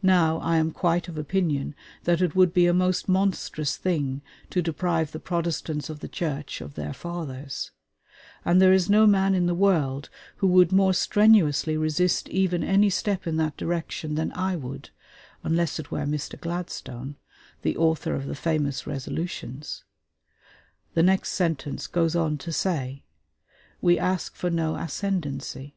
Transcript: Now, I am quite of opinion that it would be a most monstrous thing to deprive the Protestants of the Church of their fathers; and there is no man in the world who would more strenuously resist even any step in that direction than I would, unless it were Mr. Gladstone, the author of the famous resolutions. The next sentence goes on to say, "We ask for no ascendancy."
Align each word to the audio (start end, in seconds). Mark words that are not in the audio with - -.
Now, 0.00 0.38
I 0.38 0.58
am 0.58 0.70
quite 0.70 1.08
of 1.08 1.18
opinion 1.18 1.74
that 2.04 2.22
it 2.22 2.36
would 2.36 2.54
be 2.54 2.68
a 2.68 2.72
most 2.72 3.08
monstrous 3.08 3.76
thing 3.76 4.22
to 4.48 4.62
deprive 4.62 5.10
the 5.10 5.18
Protestants 5.18 5.90
of 5.90 5.98
the 5.98 6.06
Church 6.08 6.60
of 6.60 6.74
their 6.76 6.92
fathers; 6.92 7.72
and 8.44 8.60
there 8.62 8.72
is 8.72 8.88
no 8.88 9.08
man 9.08 9.34
in 9.34 9.46
the 9.46 9.56
world 9.56 10.08
who 10.36 10.46
would 10.46 10.70
more 10.70 10.94
strenuously 10.94 11.76
resist 11.76 12.28
even 12.28 12.62
any 12.62 12.88
step 12.88 13.26
in 13.26 13.38
that 13.38 13.56
direction 13.56 14.14
than 14.14 14.30
I 14.34 14.54
would, 14.54 14.90
unless 15.42 15.80
it 15.80 15.90
were 15.90 16.06
Mr. 16.06 16.40
Gladstone, 16.40 17.16
the 17.62 17.76
author 17.76 18.14
of 18.14 18.26
the 18.26 18.36
famous 18.36 18.86
resolutions. 18.86 19.82
The 20.94 21.02
next 21.02 21.32
sentence 21.32 21.88
goes 21.88 22.14
on 22.14 22.38
to 22.38 22.52
say, 22.52 23.02
"We 23.80 23.98
ask 23.98 24.36
for 24.36 24.48
no 24.48 24.76
ascendancy." 24.76 25.74